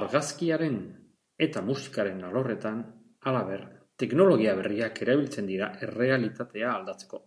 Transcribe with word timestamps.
Argazkiaren 0.00 0.74
eta 1.46 1.62
musikaren 1.68 2.20
alorretan, 2.30 2.84
halaber, 3.30 3.64
teknologia 4.04 4.56
berriak 4.62 5.04
erabiltzen 5.08 5.52
dira 5.54 5.70
errealitatea 5.88 6.72
aldatzeko. 6.78 7.24